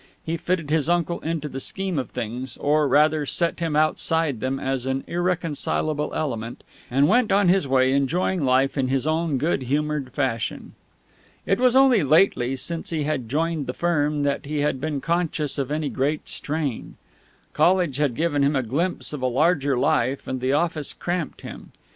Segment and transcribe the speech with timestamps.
[0.25, 4.59] He fitted his uncle into the scheme of things, or, rather, set him outside them
[4.59, 9.61] as an irreconcilable element, and went on his way enjoying life in his own good
[9.61, 10.73] humored fashion.
[11.45, 15.59] It was only lately, since he had joined the firm, that he had been conscious
[15.59, 16.95] of any great strain.
[17.53, 21.73] College had given him a glimpse of a larger life, and the office cramped him.